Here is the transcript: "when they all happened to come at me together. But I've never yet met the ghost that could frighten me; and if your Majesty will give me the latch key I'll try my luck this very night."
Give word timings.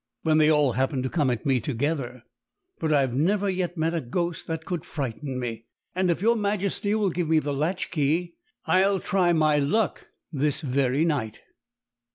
"when 0.23 0.39
they 0.39 0.49
all 0.49 0.71
happened 0.71 1.03
to 1.03 1.11
come 1.11 1.29
at 1.29 1.45
me 1.45 1.59
together. 1.59 2.23
But 2.79 2.91
I've 2.91 3.13
never 3.13 3.47
yet 3.47 3.77
met 3.77 3.91
the 3.91 4.01
ghost 4.01 4.47
that 4.47 4.65
could 4.65 4.83
frighten 4.83 5.39
me; 5.39 5.67
and 5.93 6.09
if 6.09 6.23
your 6.23 6.35
Majesty 6.35 6.95
will 6.95 7.11
give 7.11 7.29
me 7.29 7.37
the 7.37 7.53
latch 7.53 7.91
key 7.91 8.33
I'll 8.65 8.99
try 8.99 9.31
my 9.31 9.59
luck 9.59 10.07
this 10.31 10.61
very 10.61 11.05
night." 11.05 11.41